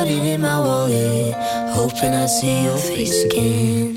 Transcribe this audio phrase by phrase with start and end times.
[0.00, 1.34] I put it in my wallet,
[1.74, 3.96] hoping I'd see your face again.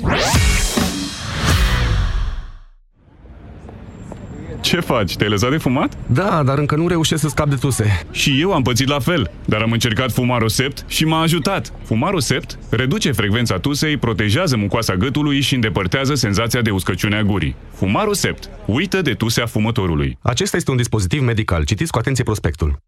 [4.60, 5.16] Ce faci?
[5.16, 5.96] Te-ai lăsat de fumat?
[6.06, 8.00] Da, dar încă nu reușesc să scap de tuse.
[8.10, 11.72] Și eu am pățit la fel, dar am încercat Fumarosept și m-a ajutat.
[11.84, 17.56] Fumarosept reduce frecvența tusei, protejează mucoasa gâtului și îndepărtează senzația de uscăciune a gurii.
[17.74, 18.50] Fumarosept.
[18.66, 20.18] Uită de tusea fumătorului.
[20.22, 21.64] Acesta este un dispozitiv medical.
[21.64, 22.78] Citiți cu atenție prospectul.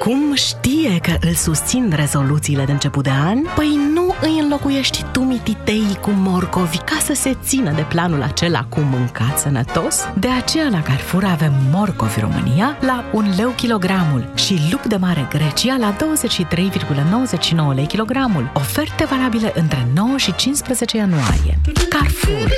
[0.00, 3.38] Cum știe că îl susțin rezoluțiile de început de an?
[3.54, 8.64] Păi nu îi înlocuiești tu mititei cu morcovi ca să se țină de planul acela
[8.68, 10.08] cu mâncat sănătos?
[10.18, 15.28] De aceea la Carrefour avem morcovi România la 1 leu kilogramul și lup de mare
[15.30, 18.50] Grecia la 23,99 lei kilogramul.
[18.54, 21.58] Oferte valabile între 9 și 15 ianuarie.
[21.88, 22.50] Carrefour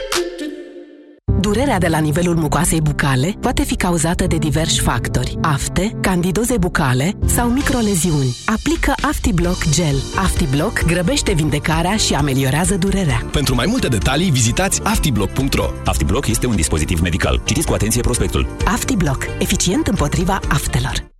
[1.52, 5.38] Durerea de la nivelul mucoasei bucale poate fi cauzată de diversi factori.
[5.40, 8.37] Afte, candidoze bucale sau microleziuni.
[8.46, 9.94] Aplică AftiBlock Gel.
[10.16, 13.22] AftiBlock grăbește vindecarea și ameliorează durerea.
[13.32, 15.70] Pentru mai multe detalii, vizitați aftiblock.ro.
[15.84, 17.43] AftiBlock este un dispozitiv medical.
[17.44, 18.46] Citiți cu atenție prospectul.
[18.64, 19.26] AftiBlock.
[19.38, 21.10] Eficient împotriva aftelor.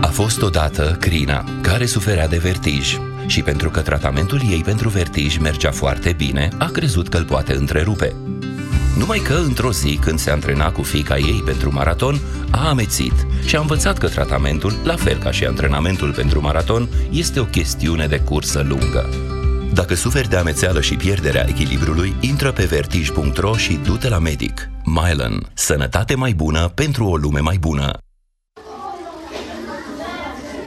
[0.00, 5.36] A fost odată Crina, care suferea de vertij și pentru că tratamentul ei pentru vertij
[5.38, 8.14] mergea foarte bine, a crezut că îl poate întrerupe.
[8.96, 12.20] Numai că, într-o zi, când se antrena cu fiica ei pentru maraton,
[12.50, 17.40] a amețit și a învățat că tratamentul, la fel ca și antrenamentul pentru maraton, este
[17.40, 19.08] o chestiune de cursă lungă.
[19.72, 24.68] Dacă suferi de amețeală și pierderea echilibrului, intră pe vertij.ro și du-te la medic.
[24.84, 25.50] Mylan.
[25.54, 28.03] Sănătate mai bună pentru o lume mai bună.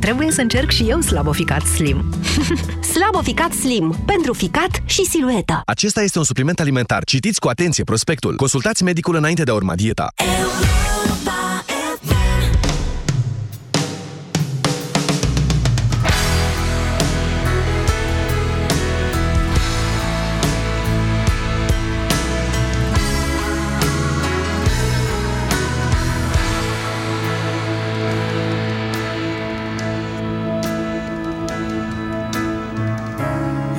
[0.00, 2.04] trebuie să încerc și eu Slavoficat Slim.
[2.94, 3.96] Slavoficat Slim.
[4.06, 5.62] Pentru ficat și silueta.
[5.66, 7.04] Acesta este un supliment alimentar.
[7.04, 8.36] Citiți cu atenție prospectul.
[8.36, 10.08] Consultați medicul înainte de a urma dieta.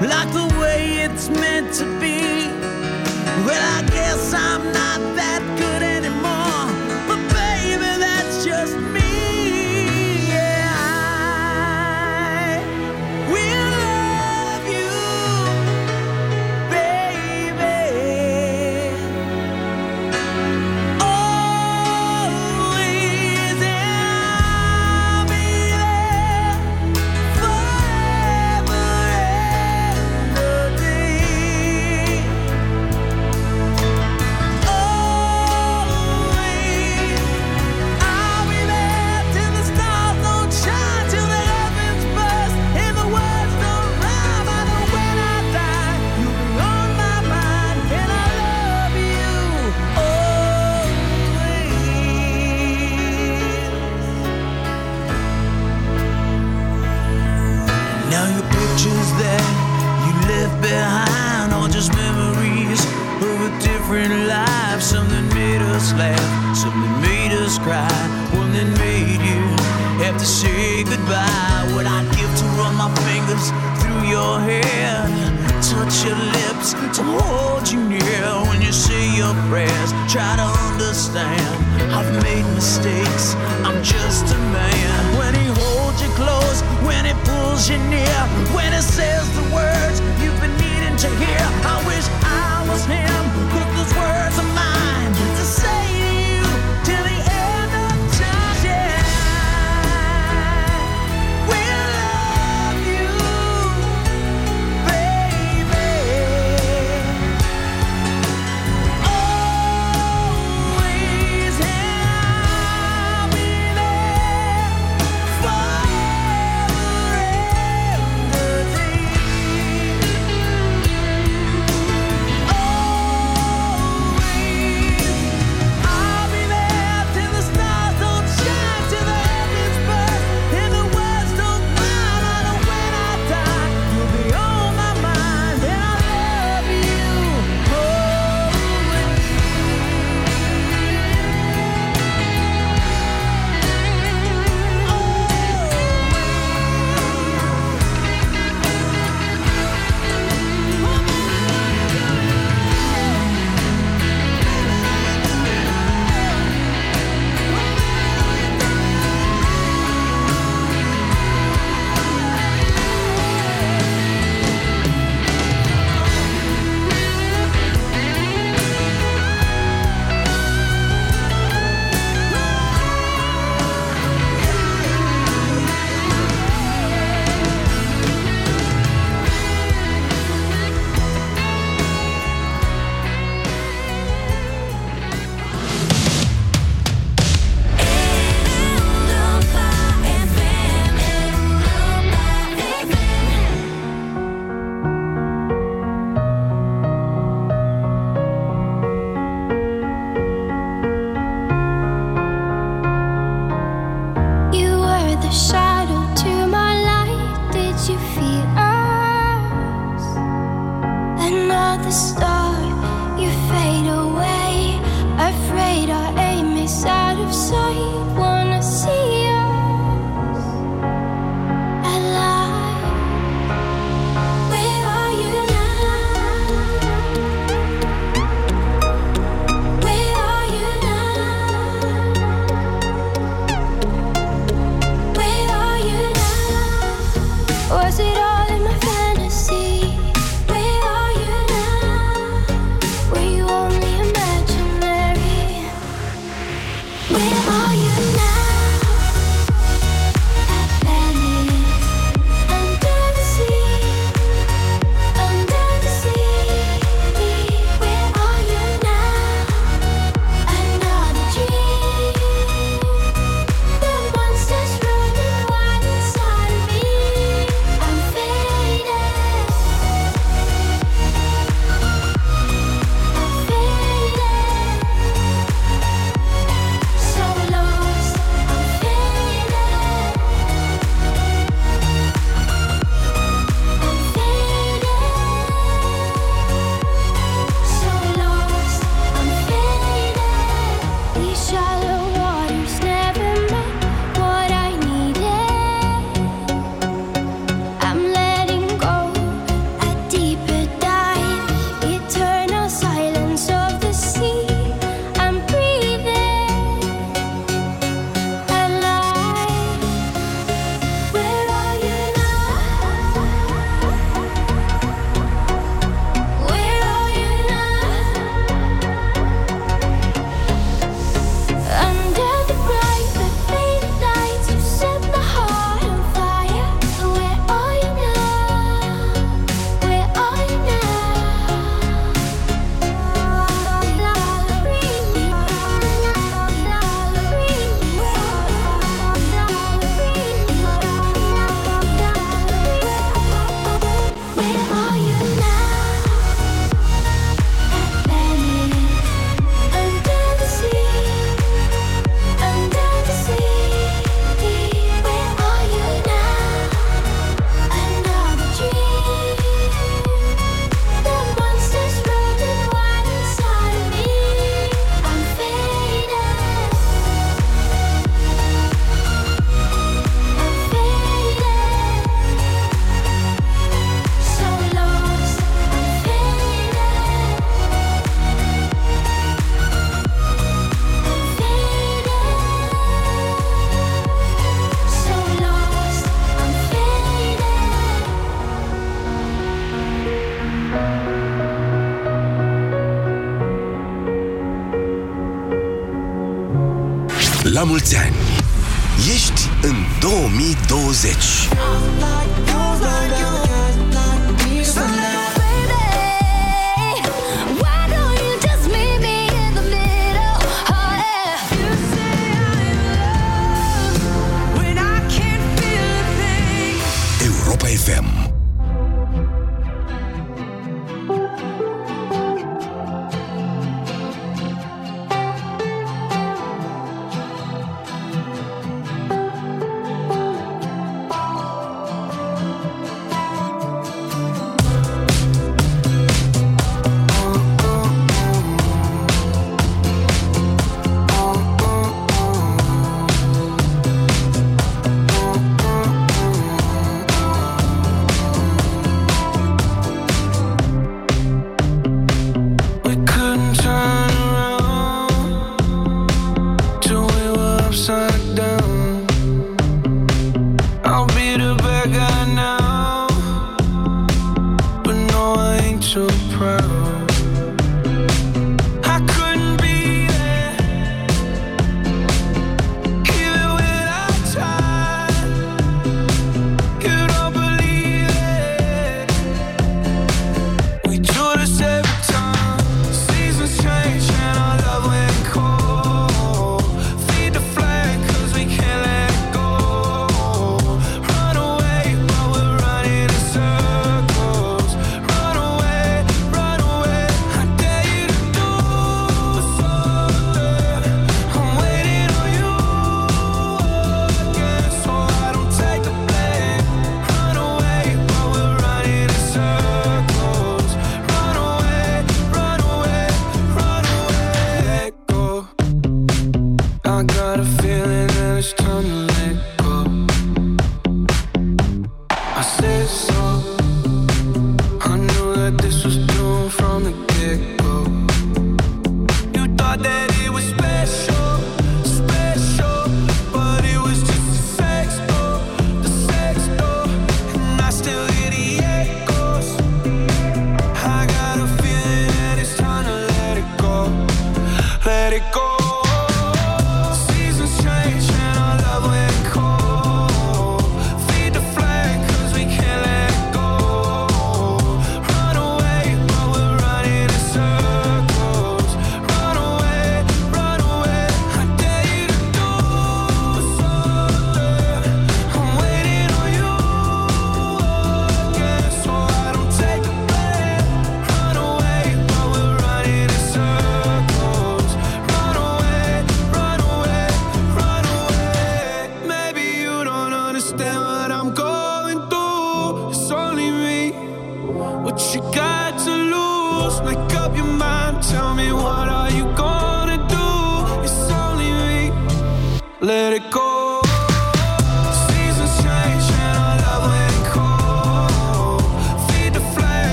[0.00, 2.48] like the way it's meant to be.
[3.46, 5.83] Well, I guess I'm not that good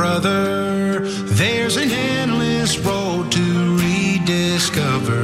[0.00, 1.00] brother,
[1.42, 5.20] there's an endless road to rediscover.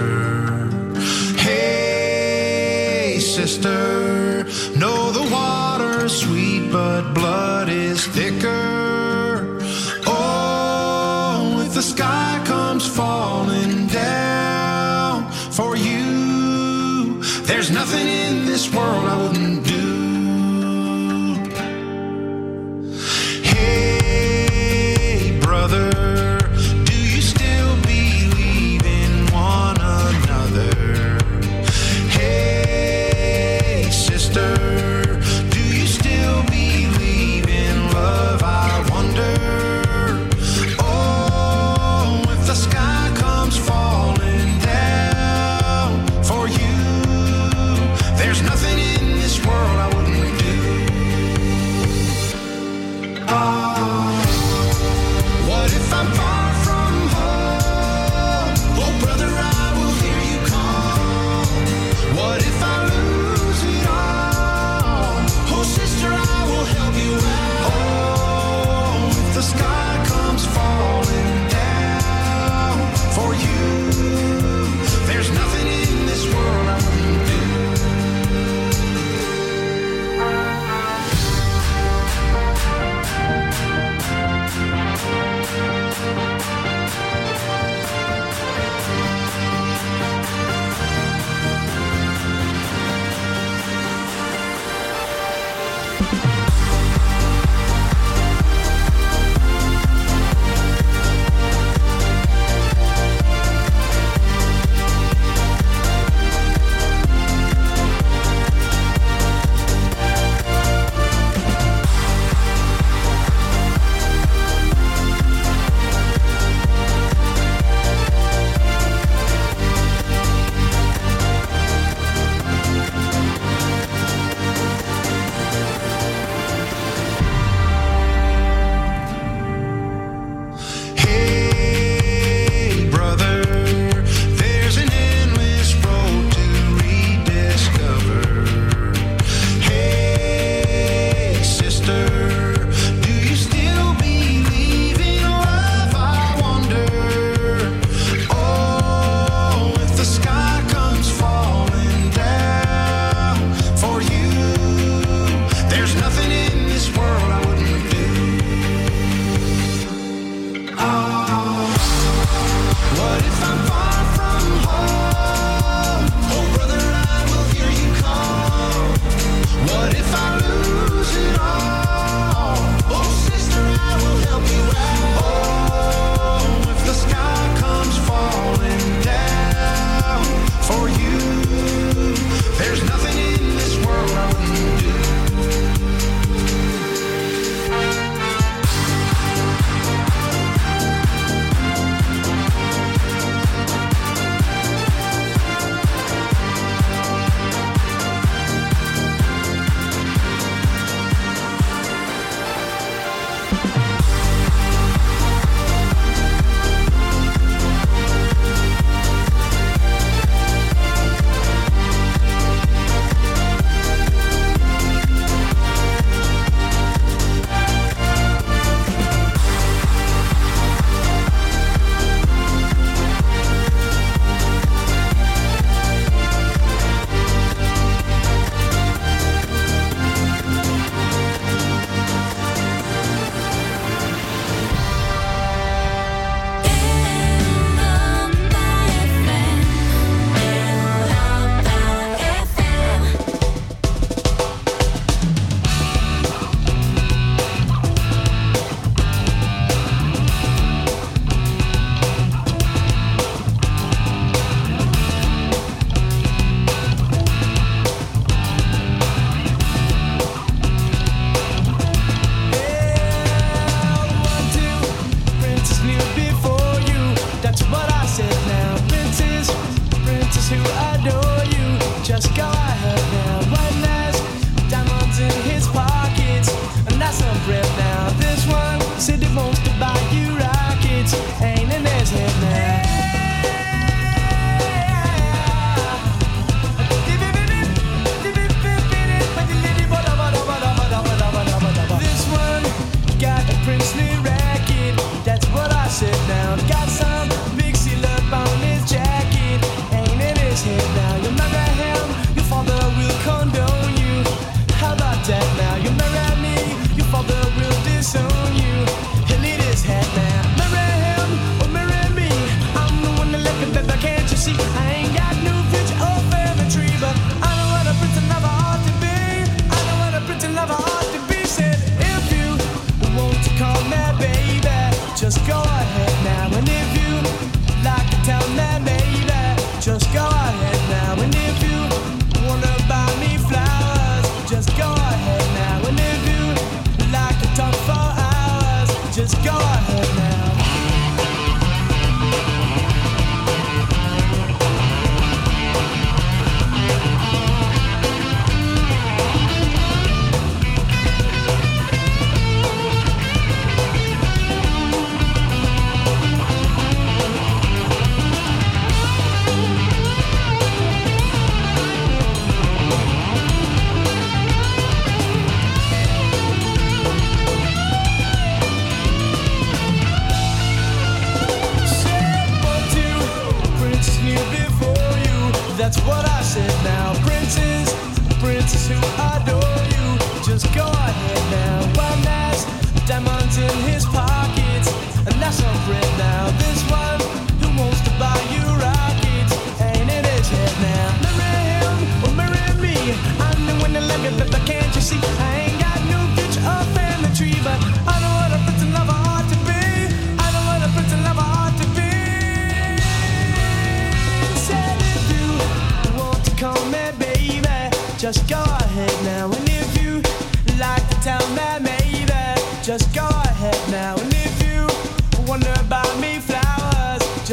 [1.38, 4.44] Hey, sister,
[4.76, 9.58] know the water's sweet, but blood is thicker.
[10.06, 19.16] Oh, if the sky comes falling down for you, there's nothing in this world I
[19.22, 19.35] would.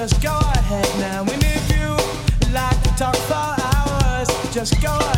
[0.09, 1.21] just go ahead now.
[1.21, 5.12] And if you like to talk for hours, just go ahead.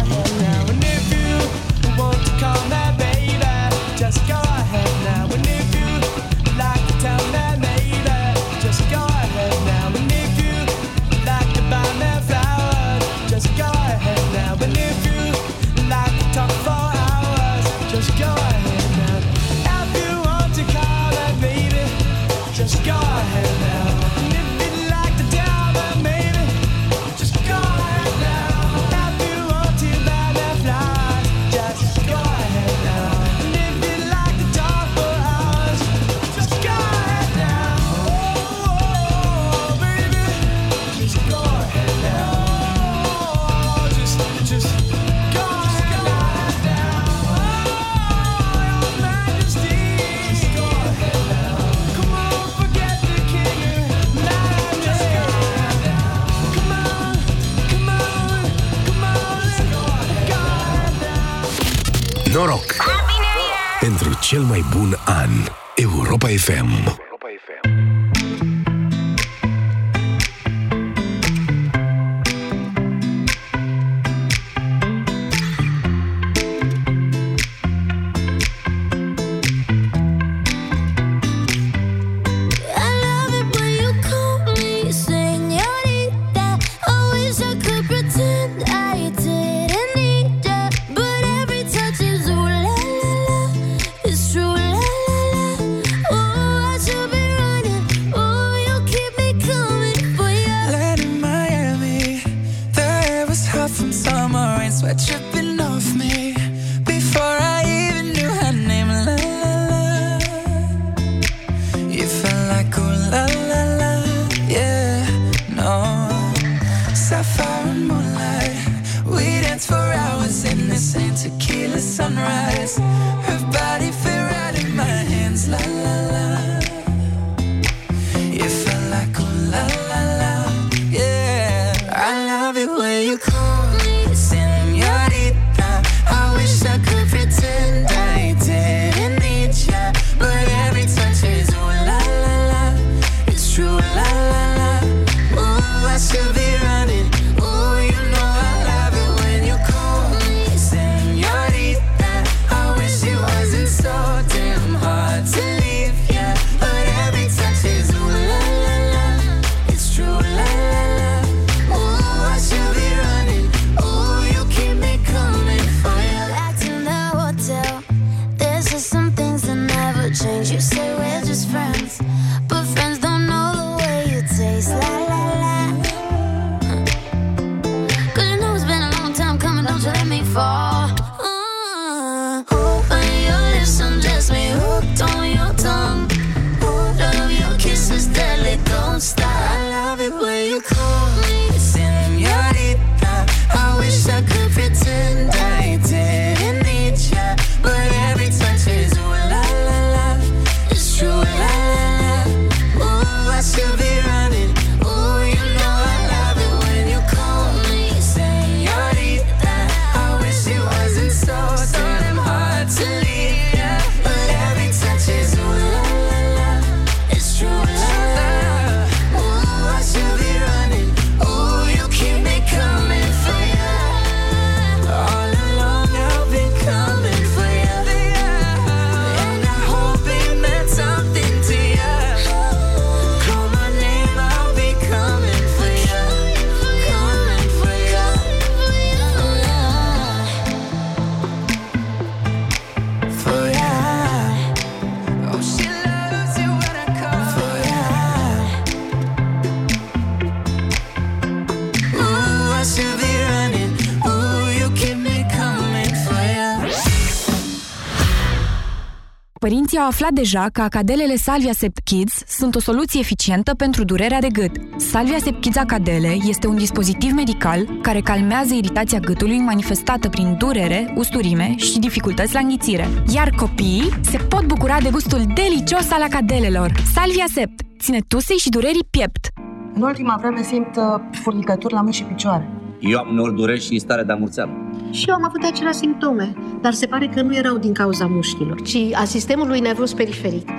[259.45, 264.19] Părinții au aflat deja că acadelele Salvia Sept Kids sunt o soluție eficientă pentru durerea
[264.19, 264.51] de gât.
[264.77, 270.93] Salvia Sept Kids Acadele este un dispozitiv medical care calmează iritația gâtului manifestată prin durere,
[270.95, 272.87] usturime și dificultăți la înghițire.
[273.13, 276.71] Iar copiii se pot bucura de gustul delicios al acadelelor.
[276.93, 279.27] Salvia Sept ține tusei și durerii piept.
[279.73, 282.49] În ultima vreme simt uh, furnicături la mâini și picioare.
[282.79, 284.51] Eu am uneori dureri și stare de amurțeală.
[284.91, 288.61] Și eu am avut aceleași simptome, dar se pare că nu erau din cauza mușchilor,
[288.61, 290.49] ci a sistemului nervos periferic.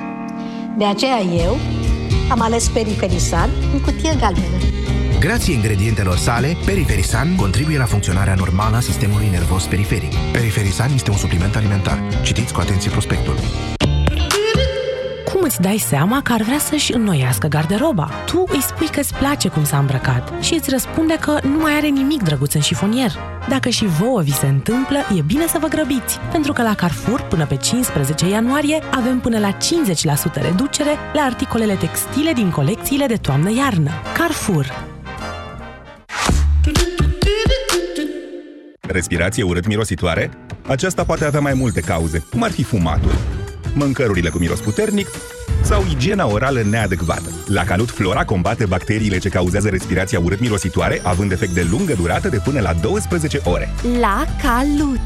[0.79, 1.57] De aceea eu
[2.31, 4.57] am ales Periferisan în cutie galbenă.
[5.20, 10.12] Grație ingredientelor sale, Periferisan contribuie la funcționarea normală a sistemului nervos periferic.
[10.33, 11.99] Periferisan este un supliment alimentar.
[12.22, 13.35] Citiți cu atenție prospectul.
[15.33, 18.11] Cum îți dai seama că ar vrea să-și înnoiască garderoba?
[18.27, 21.72] Tu îi spui că îți place cum s-a îmbrăcat și îți răspunde că nu mai
[21.72, 23.12] are nimic drăguț în șifonier.
[23.49, 27.22] Dacă și vouă vi se întâmplă, e bine să vă grăbiți, pentru că la Carrefour,
[27.22, 29.57] până pe 15 ianuarie, avem până la 50%
[30.35, 33.91] reducere la articolele textile din colecțiile de toamnă-iarnă.
[34.18, 34.85] Carrefour.
[38.81, 40.31] Respirație urât-mirositoare?
[40.66, 43.14] Aceasta poate avea mai multe cauze, cum ar fi fumatul,
[43.74, 45.08] mâncărurile cu miros puternic
[45.62, 47.30] sau igiena orală neadecvată.
[47.46, 52.40] La Calut Flora combate bacteriile ce cauzează respirația urât-mirositoare, având efect de lungă durată de
[52.44, 53.68] până la 12 ore.
[54.00, 55.00] La Calut.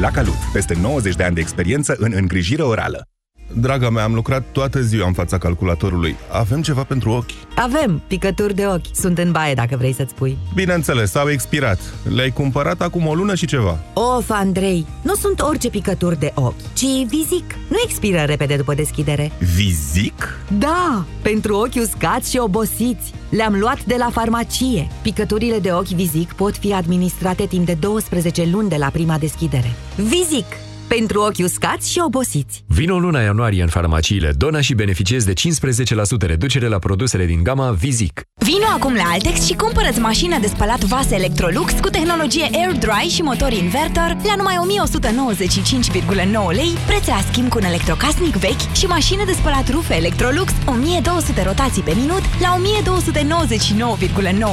[0.00, 3.13] La Calut, peste 90 de ani de experiență în îngrijire orală.
[3.56, 6.16] Draga mea, am lucrat toată ziua în fața calculatorului.
[6.32, 7.30] Avem ceva pentru ochi?
[7.56, 8.94] Avem picături de ochi.
[8.94, 10.38] Sunt în baie dacă vrei să-ți pui.
[10.54, 11.78] Bineînțeles, au expirat.
[12.14, 13.78] Le-ai cumpărat acum o lună și ceva.
[13.92, 17.54] Of, Andrei, nu sunt orice picături de ochi, ci Vizic.
[17.68, 19.32] Nu expiră repede după deschidere.
[19.54, 20.38] Vizic?
[20.58, 23.12] Da, pentru ochi uscați și obosiți.
[23.28, 24.88] Le-am luat de la farmacie.
[25.02, 29.72] Picăturile de ochi Vizic pot fi administrate timp de 12 luni de la prima deschidere.
[29.96, 30.46] Vizic!
[30.88, 32.64] Pentru ochi uscați și obosiți.
[32.66, 37.70] Vino luna ianuarie în farmaciile Dona și beneficiezi de 15% reducere la produsele din gama
[37.70, 38.22] Vizic.
[38.34, 43.08] Vino acum la Altex și cumpărăți mașină de spălat vase Electrolux cu tehnologie Air Dry
[43.08, 48.86] și motor inverter la numai 1195,9 lei, preț la schimb cu un electrocasnic vechi și
[48.86, 52.56] mașină de spălat rufe Electrolux 1200 rotații pe minut la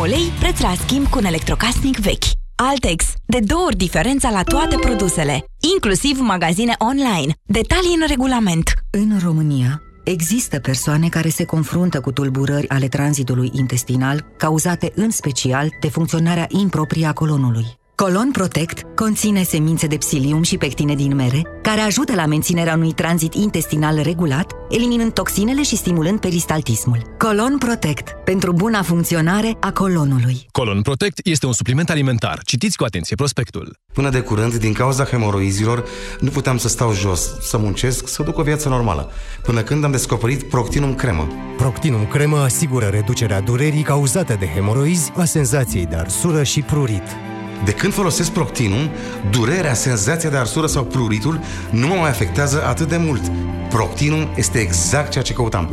[0.04, 2.26] 1299,9 lei, preț la schimb cu un electrocasnic vechi.
[2.70, 3.06] Altex.
[3.26, 5.44] De două ori diferența la toate produsele,
[5.74, 7.34] inclusiv magazine online.
[7.44, 8.72] Detalii în regulament.
[8.92, 15.70] În România, există persoane care se confruntă cu tulburări ale tranzitului intestinal, cauzate în special
[15.80, 17.66] de funcționarea improprie a colonului.
[18.02, 22.92] Colon Protect conține semințe de psilium și pectine din mere, care ajută la menținerea unui
[22.92, 27.16] tranzit intestinal regulat, eliminând toxinele și stimulând peristaltismul.
[27.18, 30.48] Colon Protect, pentru buna funcționare a colonului.
[30.52, 32.40] Colon Protect este un supliment alimentar.
[32.44, 33.78] Citiți cu atenție prospectul.
[33.94, 35.86] Până de curând, din cauza hemoroizilor,
[36.20, 39.12] nu puteam să stau jos, să muncesc, să duc o viață normală.
[39.44, 41.28] Până când am descoperit Proctinum Cremă.
[41.58, 47.31] Proctinum Cremă asigură reducerea durerii cauzate de hemoroizi, a senzației de arsură și prurit.
[47.66, 48.90] De când folosesc Proctinum,
[49.32, 51.40] durerea, senzația de arsură sau pruritul
[51.72, 53.32] nu mă mai afectează atât de mult.
[53.70, 55.72] Proctinum este exact ceea ce căutam.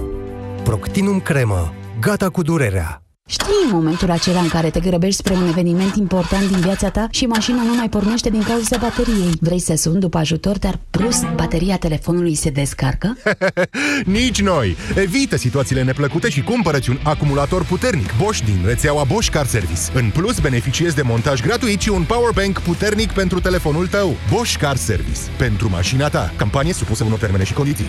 [0.65, 1.73] Proctinum Cremă.
[2.01, 3.08] Gata cu durerea.
[3.31, 7.27] Știi momentul acela în care te grăbești spre un eveniment important din viața ta și
[7.27, 9.33] mașina nu mai pornește din cauza bateriei.
[9.41, 13.17] Vrei să suni după ajutor, dar brusc bateria telefonului se descarcă?
[14.19, 14.77] Nici noi!
[14.95, 19.81] Evită situațiile neplăcute și cumpărăți un acumulator puternic Bosch din rețeaua Bosch Car Service.
[19.95, 24.17] În plus, beneficiezi de montaj gratuit și un powerbank puternic pentru telefonul tău.
[24.33, 25.21] Bosch Car Service.
[25.37, 26.33] Pentru mașina ta.
[26.37, 27.89] Campanie supusă unor termene și condiții.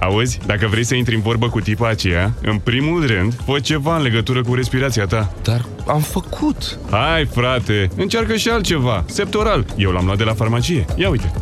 [0.00, 3.96] Auzi, dacă vrei să intri în vorbă cu tipa aceea, în primul rând, fă ceva
[3.96, 5.32] în legătură cu respirația ta.
[5.42, 6.78] Dar am făcut.
[6.90, 9.04] Hai, frate, încearcă și altceva.
[9.06, 9.64] Septoral.
[9.76, 10.84] Eu l-am luat de la farmacie.
[10.96, 11.32] Ia uite.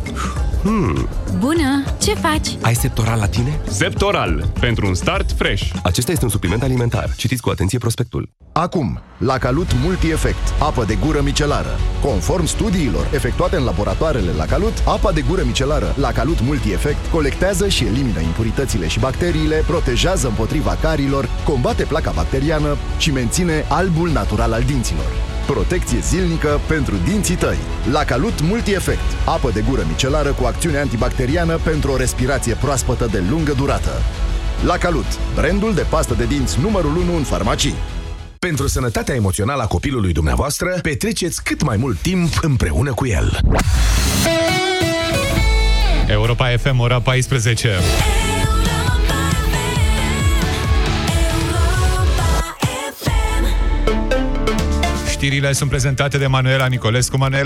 [0.63, 1.07] Hmm.
[1.39, 1.83] Bună!
[2.01, 2.47] Ce faci?
[2.61, 3.59] Ai Septoral la tine?
[3.67, 4.51] Septoral.
[4.59, 5.71] Pentru un start fresh.
[5.83, 7.13] Acesta este un supliment alimentar.
[7.17, 8.29] Citiți cu atenție prospectul.
[8.51, 11.79] Acum, la Calut Multi-Efect, apă de gură micelară.
[12.01, 17.67] Conform studiilor efectuate în laboratoarele la Calut, apa de gură micelară la Calut Multi-Efect colectează
[17.67, 24.53] și elimină impuritățile și bacteriile, protejează împotriva carilor, combate placa bacteriană și menține albul natural
[24.53, 25.11] al dinților.
[25.45, 27.57] Protecție zilnică pentru dinții tăi.
[27.91, 29.25] Lacalut Multi-Efect.
[29.25, 31.23] Apă de gură micelară cu acțiune antibacteriană
[31.63, 33.91] pentru o respirație proaspătă de lungă durată.
[34.65, 35.05] Lacalut,
[35.35, 37.75] brandul de pastă de dinți numărul 1 în farmacii.
[38.39, 43.39] Pentru sănătatea emoțională a copilului dumneavoastră, petreceți cât mai mult timp împreună cu el.
[46.07, 47.69] Europa FM, ora 14.
[55.25, 57.17] Știrile sunt prezentate de Manuela Nicolescu.
[57.17, 57.43] Manuela,